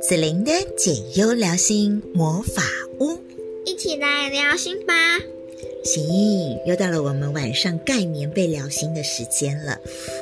[0.00, 2.62] 子玲的解忧疗心魔法
[3.00, 3.18] 屋，
[3.66, 4.94] 一起来疗心吧。
[5.84, 6.02] 行，
[6.66, 9.78] 又到了我们晚上盖棉被疗心的时间了。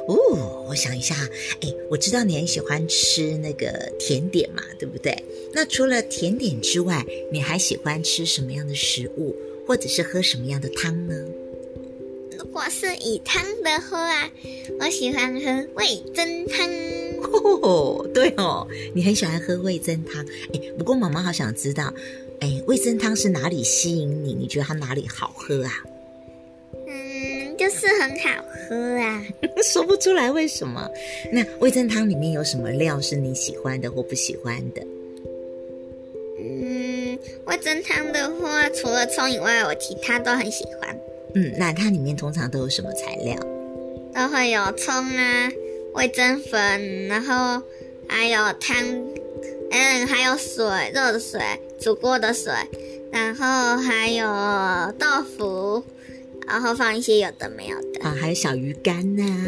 [0.09, 1.14] 哦，我想一下，
[1.61, 5.17] 哎，我知道你很喜欢吃那个甜点嘛，对不对？
[5.53, 9.35] 那除了甜点之外，你还喜欢吃什么样的食物，
[9.67, 11.14] 或者是喝什么样的汤呢？
[12.36, 14.29] 如果是以汤的话，
[14.81, 16.68] 我喜欢喝味增汤。
[17.63, 20.25] 哦， 对哦，你很喜欢喝味噌汤。
[20.54, 21.93] 哎，不过妈妈好想知道，
[22.41, 24.35] 哎，味噌汤是哪里吸引你？
[24.35, 25.72] 你觉得它哪里好喝啊？
[26.86, 29.22] 嗯，就是很好喝啊。
[29.63, 30.89] 说不出来为什么。
[31.32, 34.83] 那味噌汤里面有什么料是你喜欢的或不喜欢的？
[36.41, 40.97] 嗯，味噌汤的话，除了葱以外，我其他都很喜欢。
[41.34, 43.36] 嗯，那它里面通常都有什么材料？
[44.14, 45.50] 都会有葱啊。
[45.98, 47.61] 味噌粉，然后
[48.08, 48.77] 还有汤，
[49.72, 51.40] 嗯，还有水，热的水，
[51.80, 52.52] 煮过的水，
[53.10, 54.24] 然后还有
[54.96, 55.82] 豆腐，
[56.46, 59.44] 然后放一些有的没有的啊， 还有小鱼干呐、啊，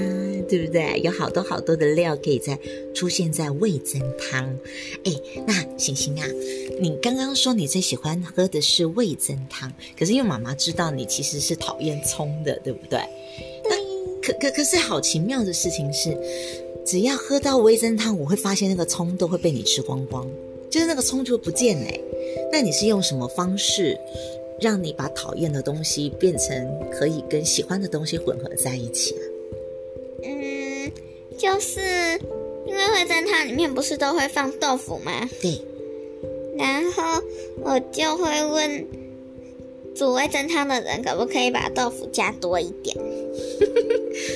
[0.48, 1.00] 对不对？
[1.04, 2.58] 有好多好多的料可以在
[2.96, 4.44] 出现在味噌汤。
[5.04, 5.12] 哎，
[5.46, 6.26] 那星星啊，
[6.80, 12.98] 你刚刚说你最喜欢喝的是味噌汤，可是因为妈妈知道你其实是讨厌葱的，对不对？
[14.22, 16.16] 可可可是好奇妙的事情是，
[16.84, 20.26] 只要喝到味噌汤，我会发现那个葱都会被你吃光光，
[20.68, 22.02] 就是那个葱就不见嘞。
[22.52, 23.98] 那你是用什么方式
[24.60, 29.22] 让你把讨厌的东西变成可以跟喜欢的东西混合在一起啊？
[30.24, 30.92] 嗯，
[31.38, 31.80] 就是
[32.66, 35.28] 因为味噌汤里面不是都会放豆腐吗？
[35.41, 35.60] 对。
[36.58, 37.22] 然后
[37.62, 38.86] 我就会问
[39.94, 42.94] 煮味噌汤的人，可不可以把豆腐加多一点？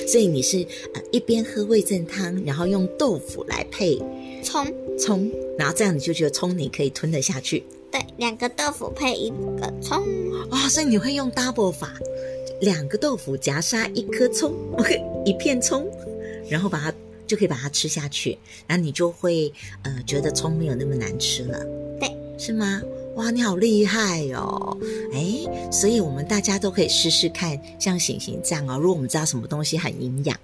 [0.07, 3.99] 所以你是呃一边喝味噌汤，然后用豆腐来配
[4.43, 4.65] 葱
[4.97, 7.63] 葱，然后这样你就觉得葱你可以吞得下去。
[7.91, 9.97] 对，两个豆腐配一个葱
[10.33, 11.93] 啊、哦，所以你会用 double 法，
[12.61, 15.89] 两个豆腐夹杀一颗葱，OK， 一片葱，
[16.49, 16.93] 然后把它
[17.25, 18.37] 就可以把它吃下去，
[18.67, 19.51] 然后你就会
[19.83, 21.59] 呃觉得葱没有那么难吃了。
[21.99, 22.81] 对，是吗？
[23.15, 24.77] 哇，你好厉害哦！
[25.13, 28.77] 哎，所以我们大家都可以试试看，像醒醒这样哦。
[28.77, 30.37] 如果我们知道什么东西很营养，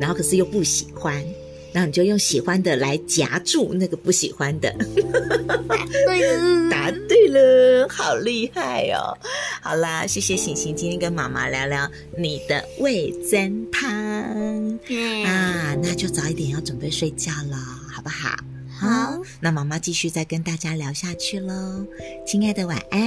[0.00, 1.22] 然后可是又不喜欢，
[1.70, 4.74] 然后你就用喜欢的来夹住那个不喜欢的。
[5.68, 9.12] 答对了，答对了，好厉害哦！
[9.60, 11.86] 好啦，谢谢醒醒今天跟妈妈聊聊
[12.16, 13.90] 你的味增汤。
[14.34, 14.80] 嗯
[15.26, 17.56] 啊，那就早一点要准备睡觉了，
[17.92, 18.30] 好不好？
[18.82, 21.86] 好，那妈妈继续再跟大家聊下去喽，
[22.26, 23.00] 亲爱的，晚安，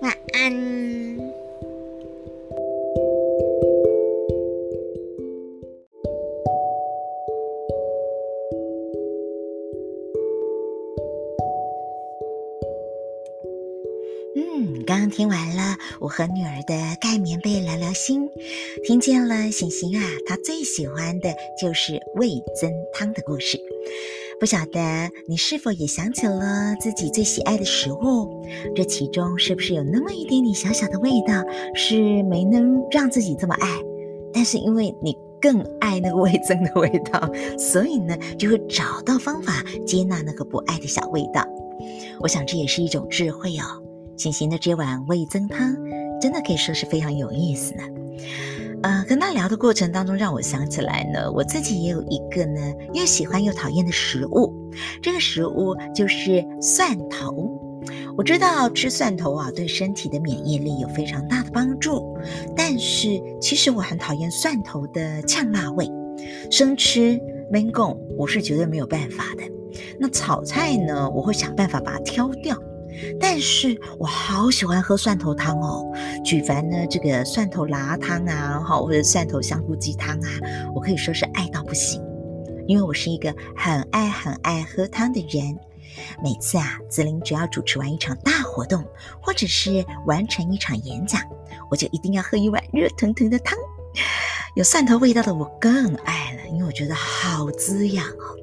[0.00, 0.52] 晚安。
[14.34, 18.28] 嗯，刚刚听完了我和女儿的盖棉被聊聊心，
[18.84, 22.30] 听见了醒醒啊，她最喜欢的就是味
[22.60, 23.60] 噌汤的故事。
[24.40, 24.80] 不晓得
[25.28, 28.42] 你是否也想起了自己最喜爱的食物？
[28.74, 33.68] 这其中是不是有那么一点点小小的味道，是没能让自己这么爱？
[34.32, 41.46] 但是因为你更爱那个味增的味道，所以呢，就会找到方法接纳那个不爱的小味道。
[42.20, 43.82] 我想这也是一种智慧哦。
[44.16, 45.76] 星星的这碗味增汤，
[46.18, 47.82] 真的可以说是非常有意思呢。
[48.82, 52.60] 呃，跟他聊的过程当中，让我想起来呢，我自己也有一个呢，
[52.94, 54.54] 又喜欢又讨厌的食物。
[55.02, 57.60] 这个食物就是蒜头。
[58.16, 62.16] 我知道吃蒜头啊，对身体的免疫力有非常大的帮助。
[62.56, 63.08] 但是
[63.40, 65.86] 其实我很讨厌蒜头的呛辣味，
[66.50, 67.20] 生吃
[67.52, 69.42] 闷贡我是绝对没有办法的。
[69.98, 72.56] 那炒菜呢，我会想办法把它挑掉。
[73.20, 75.84] 但是我好喜欢喝蒜头汤哦，
[76.24, 80.28] 举凡呢这个蒜头辣汤啊，好或者蒜头香菇鸡汤啊，
[80.74, 82.02] 我可以说是爱到不行，
[82.66, 85.58] 因为我是一个很爱很爱喝汤的人。
[86.22, 88.84] 每次啊，子玲只要主持完一场大活动，
[89.20, 91.20] 或者是完成一场演讲，
[91.68, 93.58] 我就一定要喝一碗热腾腾的汤，
[94.54, 98.36] 有蒜头味道的我更爱了，因为我觉得好滋养哦。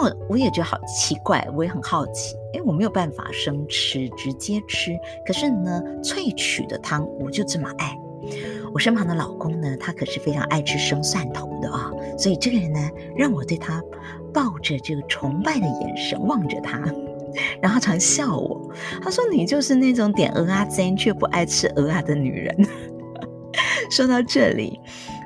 [0.00, 4.96] 那我也觉得好奇怪，我也很好奇，诶，我没有办法生吃，直接吃，
[5.26, 7.98] 可是呢，萃取的汤我就这么爱。
[8.72, 12.78] 我身旁的老公呢，他可是非常爱吃生蒜头的啊，所以这个人呢，
[13.16, 13.82] 让我对他
[14.32, 16.80] 抱着这个崇拜的眼神望着他，
[17.60, 18.70] 然后常笑我，
[19.02, 22.68] 他说你就是那种点蚵仔煎却不爱吃蚵仔的女人。
[23.90, 24.78] 说到这里，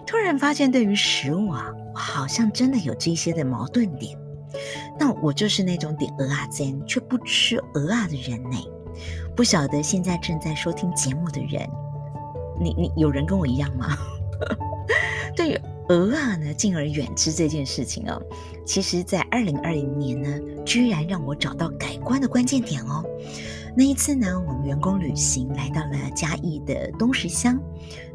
[0.06, 4.16] 突然发现对于食物啊，我好像真的有这些的矛盾点。
[4.98, 8.56] 那我就是那种点蚵仔煎却不吃蚵仔的人呢。
[9.34, 11.68] 不晓得现在正在收听节目的人，
[12.60, 13.96] 你你有人跟我一样吗？
[15.34, 18.22] 对于蚵仔呢，敬而远之这件事情哦，
[18.66, 20.28] 其实在二零二零年呢，
[20.64, 23.02] 居然让我找到改观的关键点哦。
[23.74, 27.58] 那一次呢，我们员工旅行来到了嘉义的东石乡，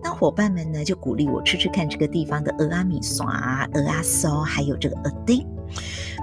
[0.04, 5.44] 那伙伴们呢就鼓励我吃吃看这个地方的蚵仔米线、蚵仔烧，还有这个蚵丁。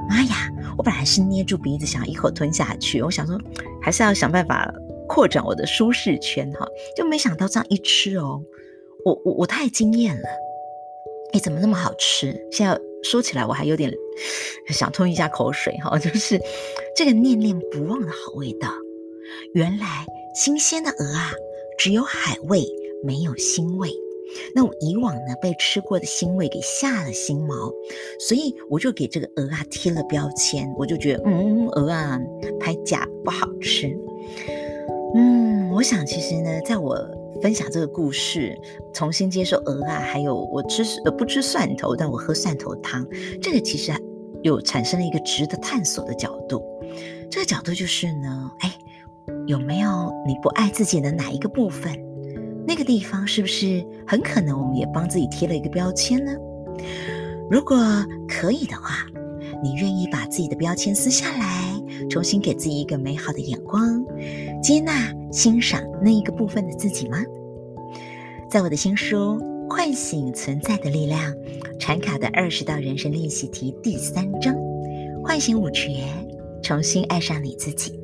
[0.09, 3.39] 妈呀，我本来是捏住鼻子想要一口吞下去，我想说
[3.83, 4.73] 还是要想办法
[5.09, 6.67] 扩展我的舒适圈哈，
[6.97, 8.41] 就没想到这样一吃哦，
[9.05, 10.29] 我我我太惊艳了，
[11.33, 12.35] 哎，怎么那么好吃？
[12.51, 13.93] 现在说起来我还有点
[14.69, 16.41] 想吞一下口水哈，就是
[16.97, 18.69] 这个念念不忘的好味道。
[19.55, 21.33] 原来新鲜的鹅啊，
[21.79, 22.65] 只有海味，
[23.03, 23.91] 没有腥味。
[24.55, 27.73] 那我以往呢，被吃过的腥味给吓了心毛，
[28.19, 30.73] 所以我就给这个鹅啊贴了标签。
[30.79, 32.19] 我就觉得，嗯，鹅啊，
[32.61, 33.97] 拍假不好吃。
[35.15, 36.97] 嗯，我想其实呢，在我
[37.43, 38.59] 分享这个故事，
[38.93, 43.07] 重新接受鹅啊，还有我吃呃不吃蒜头，但我喝蒜头汤，
[43.41, 43.93] 这个其实
[44.43, 46.63] 有产生了一个值得探索的角度。
[47.31, 48.73] 这个角度就是呢，哎。
[49.47, 51.93] 有没有你不爱自己的哪一个部分？
[52.67, 56.33] 那个地方是不是很可能我们也帮自己贴了一个标签呢？
[57.51, 57.77] 如果
[58.27, 59.07] 可以的话，
[59.63, 64.05] 你愿意把自己的标签撕下来，重新给自己一个美好的眼光，
[64.63, 67.19] 接纳、欣赏那一个部分的自己吗？
[68.51, 69.39] 在我的新书
[69.73, 71.33] 《唤醒存在的力量》
[71.79, 74.55] 禅卡的二十道人生练习题第三章
[75.25, 76.05] “唤醒五觉，
[76.63, 77.99] 重新爱上你自己”。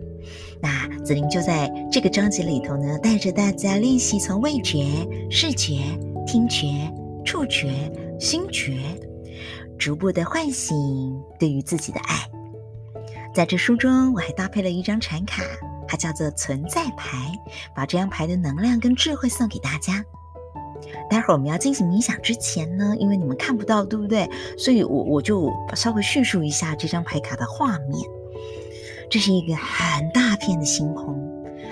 [0.62, 4.85] 那子玲就在这个章节里头呢，带着大家练习从味觉、
[5.31, 5.79] 视觉、
[6.27, 6.67] 听觉、
[7.25, 8.77] 触觉、心觉，
[9.79, 10.77] 逐步的唤醒
[11.39, 12.17] 对于自己的爱。
[13.35, 15.43] 在这书中，我还搭配了一张禅卡，
[15.89, 17.33] 它叫做存在牌，
[17.75, 20.05] 把这张牌的能量跟智慧送给大家。
[21.09, 24.29] 待会儿我们要进行冥想之前呢，因为你们看不到，对不对？
[24.59, 28.20] 所以我我就稍微叙述一下这张牌卡的画面。
[29.11, 31.19] 这是一个很大片的星空，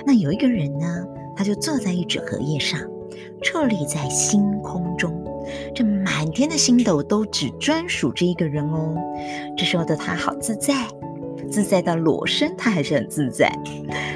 [0.05, 1.06] 那有一个人呢，
[1.37, 2.81] 他就坐在一纸荷叶上，
[3.40, 5.25] 矗立在星空中，
[5.73, 8.96] 这满天的星斗都只专属这一个人哦。
[9.56, 10.88] 这时候的他好自在，
[11.49, 13.56] 自在到裸身，他还是很自在，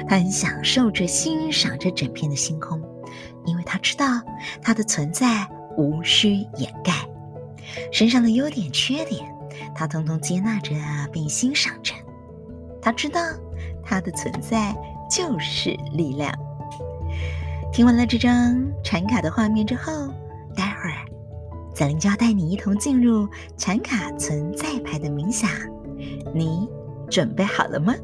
[0.05, 2.81] 他很享受着欣赏这整片的星空，
[3.45, 4.05] 因为他知道
[4.61, 5.47] 他的存在
[5.77, 6.91] 无需掩盖，
[7.89, 9.25] 身上的优点缺点，
[9.73, 10.75] 他通通接纳着
[11.09, 11.93] 并欣赏着。
[12.83, 13.21] 他知道，
[13.81, 14.75] 他的存在
[15.09, 16.29] 就是力量。
[17.71, 20.13] 听完了这张禅卡的画面之后，
[20.53, 21.07] 待会儿
[21.73, 23.25] 子玲就要带你一同进入
[23.55, 25.49] 禅卡存在牌的冥想。
[26.35, 26.67] 你
[27.09, 27.95] 准备好了吗？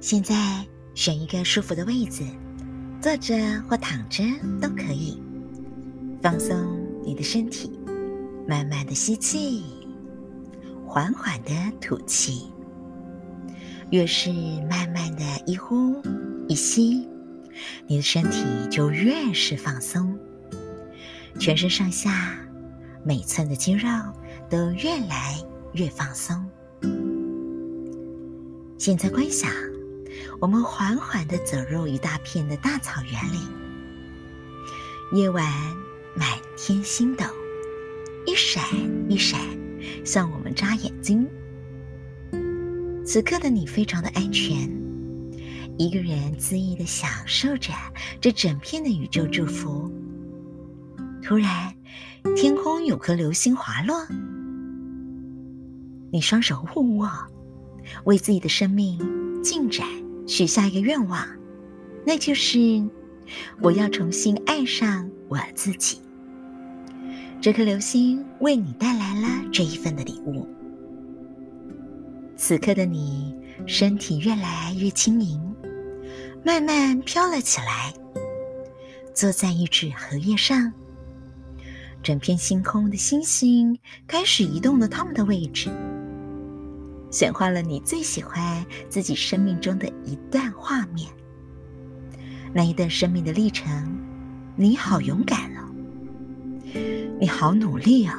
[0.00, 0.34] 现在
[0.94, 2.22] 选一个舒服的位子。
[3.00, 3.34] 坐着
[3.66, 4.22] 或躺着
[4.60, 5.18] 都可以，
[6.20, 6.54] 放松
[7.02, 7.80] 你的身体，
[8.46, 9.64] 慢慢的吸气，
[10.86, 11.50] 缓缓的
[11.80, 12.50] 吐气。
[13.90, 14.30] 越是
[14.70, 15.96] 慢慢的一呼
[16.46, 17.08] 一吸，
[17.86, 20.18] 你的身体就越是放松，
[21.38, 22.38] 全身上下
[23.02, 23.88] 每寸的肌肉
[24.50, 25.42] 都越来
[25.72, 26.36] 越放松。
[28.76, 29.50] 现在观想。
[30.40, 33.38] 我们缓缓地走入一大片的大草原里，
[35.18, 35.44] 夜晚
[36.14, 37.24] 满天星斗，
[38.26, 38.62] 一闪
[39.08, 39.40] 一闪，
[40.04, 41.28] 向我们眨眼睛。
[43.04, 44.56] 此刻的你非常的安全，
[45.76, 47.72] 一个人恣意地享受着
[48.20, 49.90] 这整片的宇宙祝福。
[51.22, 51.74] 突然，
[52.36, 54.06] 天空有颗流星滑落，
[56.12, 57.10] 你双手互握，
[58.04, 58.98] 为自己的生命
[59.42, 59.86] 进展。
[60.26, 61.26] 许下一个愿望，
[62.06, 62.58] 那就是
[63.60, 66.00] 我要重新爱上我自己。
[67.40, 70.46] 这颗流星为你带来了这一份的礼物。
[72.36, 73.34] 此刻的你，
[73.66, 75.40] 身体越来越轻盈，
[76.44, 77.92] 慢慢飘了起来，
[79.12, 80.72] 坐在一纸荷叶上。
[82.02, 85.70] 整片星空的星星开始移动了它们的位置。
[87.10, 91.10] 显化了你最喜欢自己生命中的一段画面，
[92.52, 93.68] 那一段生命的历程，
[94.56, 95.68] 你好勇敢哦，
[97.18, 98.14] 你好努力哦，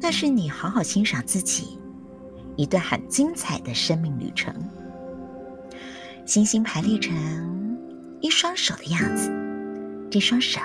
[0.00, 1.78] 那是你好好欣赏自己
[2.56, 4.54] 一段很精彩的生命旅程。
[6.24, 7.14] 星星排列成
[8.22, 9.30] 一双手的样子，
[10.10, 10.58] 这双手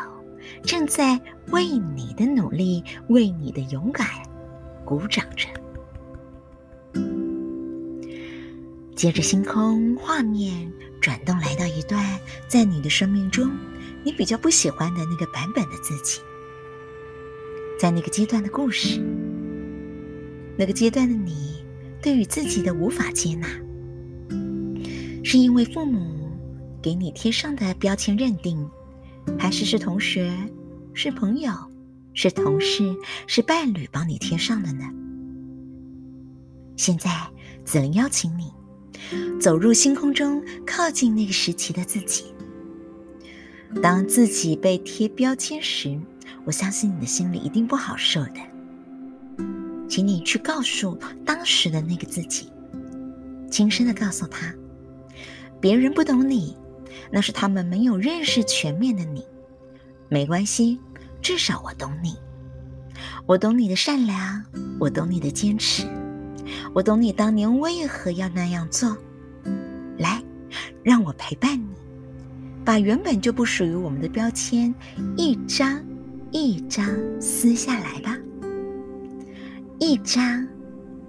[0.63, 1.19] 正在
[1.51, 4.07] 为你的努力、为你的勇敢
[4.85, 5.49] 鼓掌着。
[8.99, 13.49] 接着，星空画面转动，来到一段在你的生命中
[14.03, 16.19] 你比较不喜欢的那个版本的自己。
[17.79, 18.99] 在那个阶段的故事，
[20.57, 21.63] 那个阶段的你，
[22.01, 23.47] 对于自己的无法接纳，
[25.23, 26.29] 是因为父母
[26.81, 28.69] 给你贴上的标签认定，
[29.39, 30.29] 还是是同学、
[30.93, 31.53] 是朋友、
[32.13, 32.93] 是同事、
[33.27, 34.83] 是伴侣帮你贴上的呢？
[36.75, 37.09] 现在，
[37.63, 38.51] 子玲邀请你
[39.39, 42.25] 走入星空中，靠近那个时期的自己。
[43.81, 45.99] 当自己被贴标签时，
[46.43, 48.39] 我相信你的心里一定不好受的，
[49.87, 52.51] 请你去告诉当时的那个自己，
[53.51, 54.53] 轻声的告诉他，
[55.61, 56.57] 别人不懂你，
[57.11, 59.23] 那是他们没有认识全面的你，
[60.07, 60.79] 没关系，
[61.21, 62.15] 至少我懂你，
[63.27, 64.43] 我懂你的善良，
[64.79, 65.83] 我懂你的坚持，
[66.73, 68.95] 我懂你当年为何要那样做，
[69.97, 70.23] 来，
[70.83, 71.67] 让我陪伴你，
[72.63, 74.73] 把原本就不属于我们的标签
[75.17, 75.83] 一张。
[76.31, 76.85] 一张
[77.19, 78.15] 撕下来吧，
[79.79, 80.47] 一张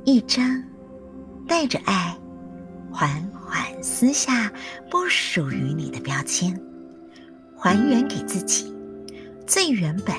[0.07, 0.65] 一张，
[1.47, 2.17] 带着爱，
[2.91, 4.51] 缓缓撕下
[4.91, 6.59] 不属于你的标签，
[7.55, 8.75] 还原给自己
[9.47, 10.17] 最原本、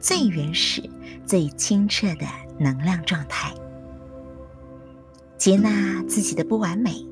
[0.00, 0.82] 最原始、
[1.26, 2.24] 最清澈的
[2.58, 3.52] 能量状态。
[5.38, 7.06] 接纳自己的不完美，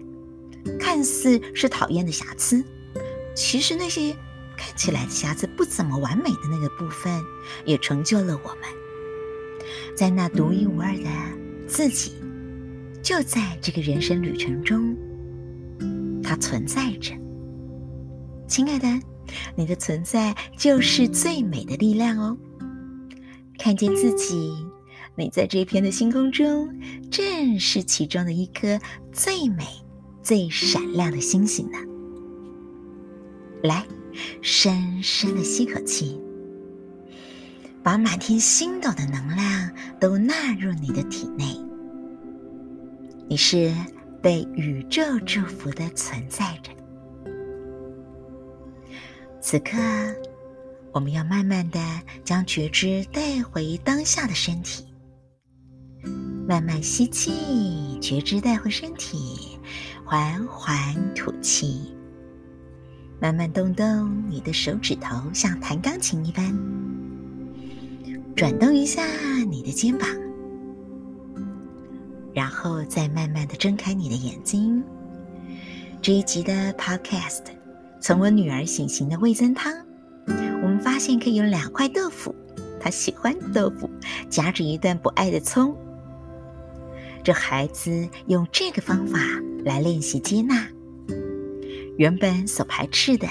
[0.79, 2.63] 看似是讨厌的瑕疵，
[3.35, 4.15] 其实那些。
[4.59, 7.23] 看起来瑕疵不怎么完美的那个部分，
[7.67, 8.61] 也成就了我们。
[9.95, 11.11] 在那独一无二的
[11.69, 12.13] 自己，
[13.03, 14.97] 就在这个人生旅程中，
[16.23, 17.13] 它存在着。
[18.49, 18.89] 亲爱的，
[19.55, 22.35] 你的存在就是最美的力量哦。
[23.59, 24.66] 看见自己，
[25.17, 26.69] 你在这一片的星空中，
[27.11, 28.79] 正是其中的一颗
[29.13, 29.65] 最美、
[30.23, 31.79] 最闪亮的星星呢。
[33.63, 33.87] 来。
[34.41, 36.19] 深深的吸口气，
[37.83, 39.71] 把满天星斗的能量
[40.01, 41.45] 都纳入你的体内。
[43.29, 43.71] 你是
[44.23, 46.73] 被宇宙祝福的存在着。
[49.43, 49.77] 此刻，
[50.93, 51.79] 我们要慢慢的
[52.25, 54.86] 将觉知带回当下的身体，
[56.49, 59.59] 慢慢吸气，觉知带回身体，
[60.05, 61.93] 缓缓吐气。
[63.19, 66.57] 慢慢动动你的手指头，像弹钢琴一般，
[68.37, 69.05] 转动一下
[69.49, 70.09] 你的肩膀，
[72.33, 74.81] 然后再慢慢的睁开你的眼睛。
[76.01, 77.43] 这一集的 Podcast
[78.01, 79.75] 从我女儿醒醒的味增汤，
[80.63, 82.33] 我们发现可以有两块豆腐，
[82.79, 83.91] 她喜欢豆腐，
[84.31, 85.77] 夹着一段不爱的葱。
[87.27, 89.19] 这孩子用这个方法
[89.65, 90.65] 来练习接纳。
[91.99, 93.27] 原本所排斥的，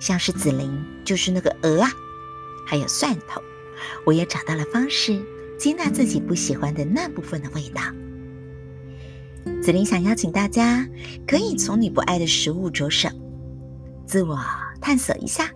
[0.00, 0.68] 像是紫菱，
[1.04, 1.92] 就是那个鹅啊，
[2.66, 3.40] 还有蒜头，
[4.04, 5.24] 我也找到了方式
[5.56, 7.80] 接纳自己不喜欢的那部分的味道。
[9.62, 10.84] 紫菱想邀请大家，
[11.28, 13.08] 可以从你不爱的食物着手，
[14.08, 14.36] 自我
[14.80, 15.48] 探索一下，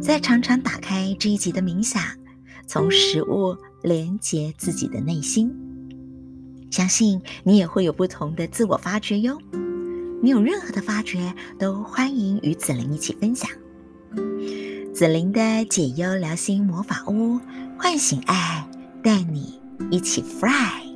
[0.00, 2.00] 再常常打开这一集的冥想，
[2.64, 5.54] 从食物连接自己的内心，
[6.70, 9.38] 相信你也会有不同的自我发掘哟。
[10.22, 13.50] 你有任何的发掘，都欢迎与紫玲一起分享。
[14.94, 17.38] 紫玲的解忧疗心魔法屋，
[17.78, 18.66] 唤醒爱，
[19.02, 19.60] 带你
[19.90, 20.93] 一起 fly。